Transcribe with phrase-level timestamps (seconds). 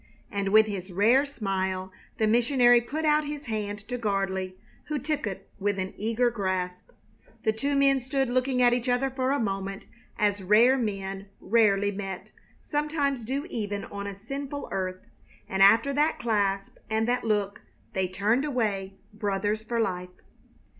[0.31, 5.27] And with his rare smile the missionary put out his hand to Gardley, who took
[5.27, 6.89] it with an eager grasp.
[7.43, 9.85] The two men stood looking at each other for a moment,
[10.17, 12.31] as rare men, rarely met,
[12.63, 15.05] sometimes do even on a sinful earth;
[15.47, 17.61] and after that clasp and that look
[17.93, 20.09] they turned away, brothers for life.